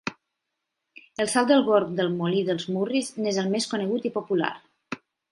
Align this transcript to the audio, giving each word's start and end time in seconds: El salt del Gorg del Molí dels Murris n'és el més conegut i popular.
El 1.25 1.27
salt 1.33 1.49
del 1.51 1.59
Gorg 1.67 1.91
del 1.99 2.09
Molí 2.21 2.41
dels 2.47 2.65
Murris 2.77 3.11
n'és 3.25 3.37
el 3.43 3.51
més 3.57 3.67
conegut 3.75 4.07
i 4.11 4.13
popular. 4.15 4.49